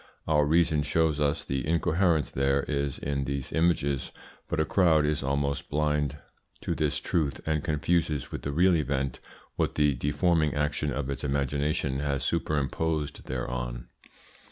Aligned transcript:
Our 0.27 0.47
reason 0.47 0.81
shows 0.81 1.19
us 1.19 1.45
the 1.45 1.67
incoherence 1.67 2.31
there 2.31 2.63
is 2.63 2.97
in 2.97 3.25
these 3.25 3.51
images, 3.53 4.11
but 4.47 4.59
a 4.59 4.65
crowd 4.65 5.05
is 5.05 5.21
almost 5.21 5.69
blind 5.69 6.17
to 6.61 6.73
this 6.73 6.99
truth, 6.99 7.39
and 7.45 7.63
confuses 7.63 8.31
with 8.31 8.41
the 8.41 8.51
real 8.51 8.75
event 8.75 9.19
what 9.57 9.75
the 9.75 9.93
deforming 9.93 10.55
action 10.55 10.91
of 10.91 11.11
its 11.11 11.23
imagination 11.23 11.99
has 11.99 12.23
superimposed 12.23 13.27
thereon. 13.27 13.89